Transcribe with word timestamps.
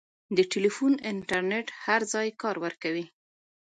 د 0.35 0.37
ټیلیفون 0.51 0.93
انټرنېټ 1.11 1.67
هر 1.83 2.01
ځای 2.13 2.27
کار 2.41 2.55
ورکوي. 2.65 3.05